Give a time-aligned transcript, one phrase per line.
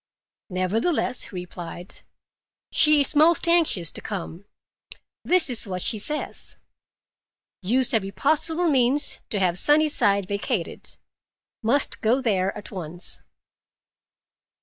[0.49, 2.01] "Nevertheless," he replied,
[2.71, 4.45] "she is most anxious to come.
[5.23, 6.57] This is what she says.
[7.61, 10.97] 'Use every possible means to have Sunnyside vacated.
[11.61, 13.21] Must go there at once.